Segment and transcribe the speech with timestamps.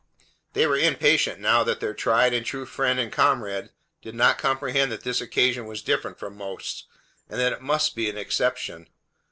[0.53, 3.69] They were impatient now that their tried and true friend and comrade
[4.01, 6.85] did not comprehend that this occasion was different from most,
[7.29, 8.89] and that it must be an exception.